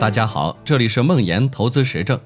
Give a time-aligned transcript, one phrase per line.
[0.00, 2.18] 大家好，这里是梦岩投资实证。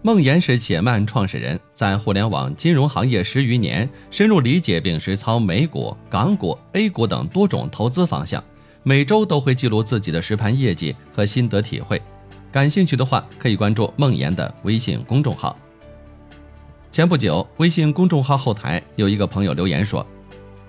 [0.00, 8.42] 梦岩是且慢创始人，在互联网金融行业十余年，深入理解并实操美股、港股、A 股等多种投资方向。
[8.84, 12.00] 每周都会记录自己的实盘业绩和心得体会。
[12.52, 15.58] 感兴趣的话，可以关注梦岩的微信公众号。
[16.92, 20.06] 前不久，微信公众号后台有一个朋友留言说：“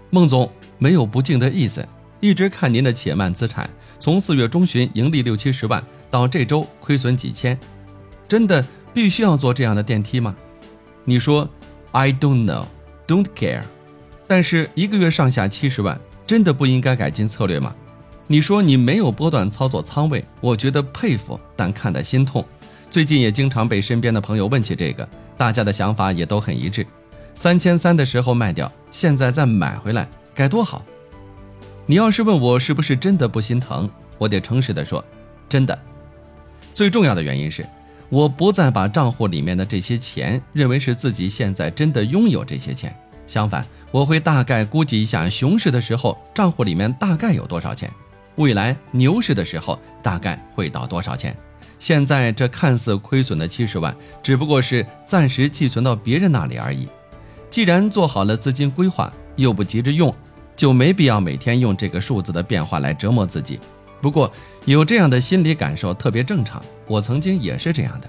[0.10, 1.88] 孟总没有不敬的意思，
[2.20, 3.70] 一直看您的且慢资产，
[4.00, 7.58] 从四月中旬盈利六七十万。”到这周亏损几千，
[8.28, 10.36] 真的必须要做这样的电梯吗？
[11.04, 11.48] 你说
[11.92, 12.66] ，I don't know,
[13.08, 13.62] don't care。
[14.28, 17.74] 但是一个月上下七十万，真的不应该改进策略吗？
[18.28, 22.44] 你说你没有波段操作仓位，我觉得佩服，但看得心痛。
[22.90, 26.86] 最近也经常被身边的朋友问起这个，大家的想法也都很一致。
[27.34, 30.84] 三千三的时候卖掉，现在再买回来，该多好。
[31.86, 35.02] 你要是问我是不是真的不心疼，我得诚实的说，
[35.48, 35.80] 真的。
[36.78, 37.66] 最重要的原因是，
[38.08, 42.96] 我不再把账户里面的这些钱认为是自己现在真的拥有这些钱。
[43.26, 47.92] 相反，我会大概估计一下熊市的时候账户里面大概有多少钱，
[48.36, 51.36] 未来牛市的时候大概会到多少钱。
[51.80, 56.88] 现在这看似亏损的七十万，只不过是暂时寄存到别人那里而已。
[57.50, 60.14] 既然做好了资金规划，又不急着用，
[60.56, 63.60] 就没必要每天用这个数字的变化来折磨自己。
[64.02, 64.32] 不过
[64.66, 68.08] 有这样的心理感受特别正常，我曾经也是这样的。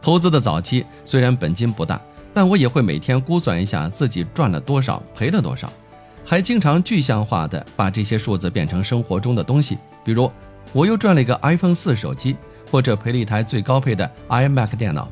[0.00, 2.00] 投资的早期虽然本金不大，
[2.34, 5.72] 但我也会每天估算一下自己赚了多少，赔了多少，
[6.24, 9.78] 还经常具象化的把这些数字变成生活中的东西。
[10.04, 10.30] 比如
[10.72, 12.36] 我又赚了一个 iPhone 四手机，
[12.70, 15.08] 或者赔了一台最高配的 iMac 电脑。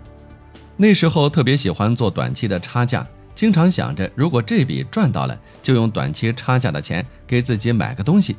[0.77, 8.35] 那时候特别喜欢做短期的差价，经常想着如果这笔赚到了，就用短期差价的钱给自己买个东西。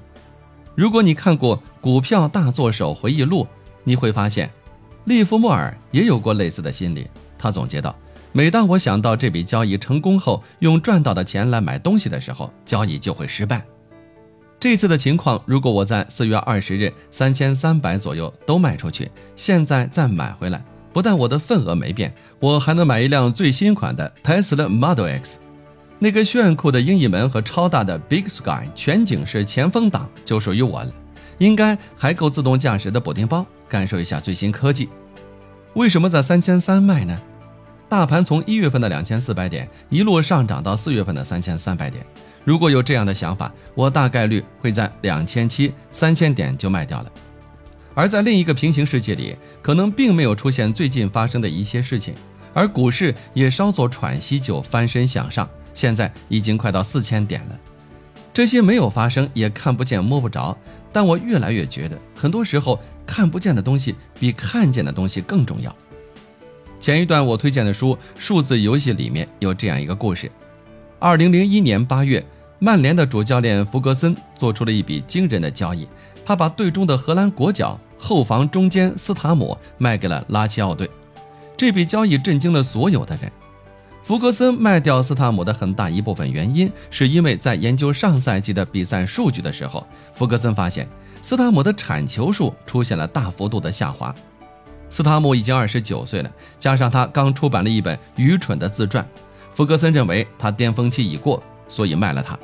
[0.76, 3.44] 如果你看过《股票大作手回忆录》，
[3.84, 4.50] 你会发现，
[5.06, 7.08] 利弗莫尔也有过类似的心理。
[7.38, 7.94] 他总结道
[8.32, 13.66] ：“每当我想到这笔交易成功后用赚到的钱来买东西的时候，交易就会失败。”
[14.62, 25.40] 这次的情况，如果我在四月二十日三千三百左右都卖出去，现在再买回来，不但我的份额没变，我还能买一辆最新款的 Tesla Model X。
[26.04, 30.92] 那个炫酷的鹰翼门和超大的 Big Sky 全景式前风挡就属于我了，
[31.38, 34.90] 应该还够自动驾驶的补丁包，感受一下最新科技。
[35.76, 37.16] 为什么在三千三卖呢？
[37.88, 42.04] 大盘从一月份的两千四百点一路上涨到四月份的三千三百点，
[42.44, 47.12] 如果有这样的想法，我大概率会在两千七、三千点就卖掉了。
[47.94, 52.16] 而在另一个平行世界里，可能并没有出现最近发生的一些事情，
[52.56, 55.48] 而股市也稍作喘息就翻身向上。
[55.74, 57.60] 现在已经快到四千点了，
[58.34, 60.58] 这些没有发生，也看不见摸不着。
[60.94, 65.74] 但我越来越觉得，很多时候看不见的东西比看见的东西更重要。
[66.80, 70.30] 前一段我推荐的书《数字游戏》里面有这样一个故事：
[71.00, 72.26] 二零零一年八月，
[72.60, 75.88] 曼联的主教练弗格森做出了一笔惊人的交易，
[76.26, 80.90] 他把队中的荷兰国脚后防中坚斯塔姆卖给了拉齐奥队。
[81.56, 83.32] 这笔交易震惊了所有的人。
[84.12, 90.86] 福格森卖掉斯塔姆的很大一部分原因，是因为在研究上赛季的比赛数据的时候，福格森发现
[91.22, 94.14] 斯塔姆的铲球数出现了大幅度的下滑。
[94.90, 96.30] 斯塔姆已经二十九岁了，
[96.60, 99.08] 加上他刚出版了一本愚蠢的自传，
[99.54, 102.38] 福格森认为他巅峰期已过，所以卖了他。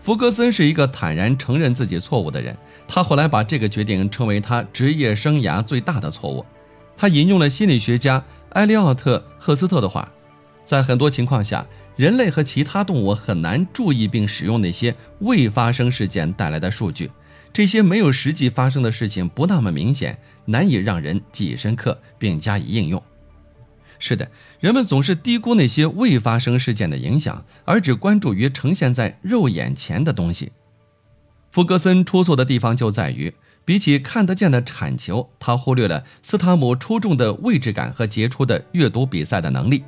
[0.00, 2.56] 福格森是一个坦然承认自己错误的人，
[2.88, 6.44] 他后来把这个决定称为他职业生涯最大的错误。
[6.96, 8.24] 他引用了心理学家
[8.54, 10.10] 埃利奥特·赫斯特的话。
[10.70, 11.66] 在很多情况下，
[11.96, 17.10] 人类和其他动物很难注意并使用那些未发生事件带来的数据。
[17.52, 23.02] 这些没有实际发生的事情不那么明显，难以让人记忆深刻并加以应用。
[23.98, 24.30] 是的，
[24.60, 30.52] 人们总是低估那些未发生事件的影响，而只关注于呈现在肉眼前的东西。
[31.50, 33.34] 福格森出错的地方就在于，
[33.64, 39.82] 比起看得见的铲球，他忽略了斯塔姆出众的位置感和杰出的阅读比赛的能力。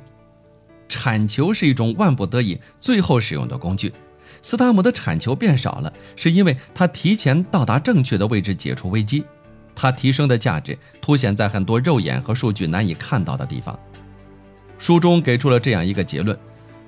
[0.87, 3.93] 铲球是一种万不得已最后使用的工具。
[4.41, 9.23] 斯塔姆的铲球变少了，是因为他提前到达正确的位置解除危机。
[9.73, 13.77] 他提升的价值凸显在很多肉眼和数据难以看到的地方。
[14.77, 16.37] 书中给出了这样一个结论：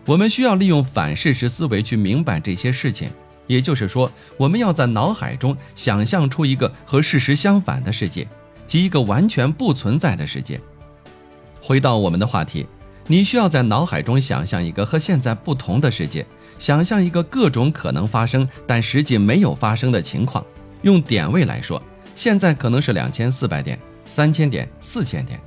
[0.05, 3.09] 我们需要利用反事实思维去明白这些事情。
[3.47, 8.27] 也就是说，我们要在脑海中想象出一个和事实相反的世界，
[8.67, 10.59] 即一个完全不存在的世界。
[11.61, 12.67] 回到我们的话题。
[13.07, 16.25] 你需要在脑海中想象一个和现在不同的世界，
[16.57, 20.43] 想象一个各种可能发生但实际没有发生的情况。
[20.81, 21.81] 用点位来说，
[22.15, 25.39] 现在可能是两千四百点、三千点、四千点。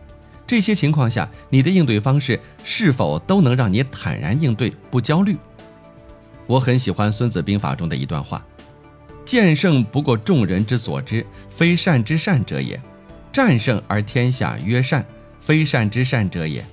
[0.47, 5.37] 这些情况下，你的应对方式是否都能让你坦然应对，不焦虑？
[6.47, 8.43] 我很喜欢《孙子兵法》中的一段话
[9.27, 12.79] ：“剑胜不过众人之所知，非善之善者也；
[13.33, 15.05] 战胜而天下曰善，
[15.41, 16.65] 非善之善者也。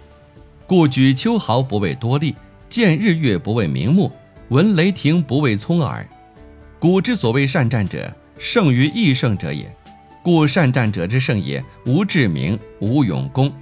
[0.68, 2.36] 故举秋毫不为多利，
[2.68, 4.12] 见日月不为明目，
[4.50, 6.04] 闻雷霆不为聪耳。
[6.80, 9.72] 古之所谓善战者，胜于易胜者也。
[10.24, 13.54] 故善战者之胜也，无智明，无勇功。”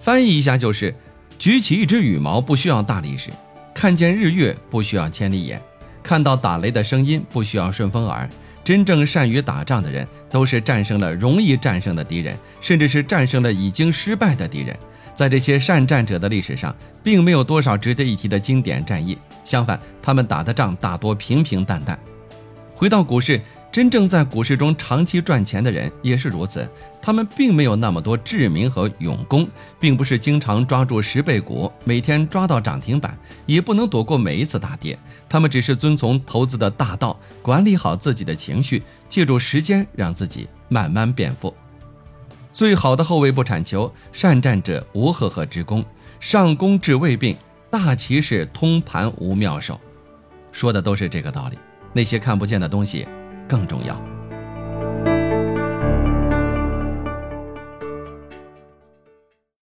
[0.00, 0.92] 翻译一下就是：
[1.38, 3.30] 举起一只羽毛不需要大力士。
[3.72, 5.62] 看见日月不需要千里眼，
[6.02, 8.28] 看到打雷的声音不需要顺风耳。
[8.64, 14.76] 真正善于打仗的人，都是战胜了容易战胜的敌人，甚至是战胜了已经失败的敌人。
[15.20, 21.98] 在这些善战者的历史上，并没有多少值得一提的经典战役，相反，他们打的仗大多平平淡淡。
[22.74, 23.38] 回到股市。
[23.72, 26.68] 真正在股市中长期赚钱的人也是如此，
[27.00, 34.98] 他们并没有那么多智明和勇功，并不是经常抓住十倍股，每天抓到涨停板，也不能躲过每一次大跌。
[35.28, 41.54] 他们只是遵从投资的大道，管理好自己的情绪，借助时间让自己慢慢变富。
[42.52, 45.84] 最好的后卫不铲球，善战者无赫赫之功，
[46.18, 47.36] 上攻治未病，
[47.70, 49.80] 大骑士通盘无妙手。
[50.52, 51.58] 说的都是这个道理。
[51.92, 53.06] 那些看不见的东西。
[53.50, 54.19] 更重要。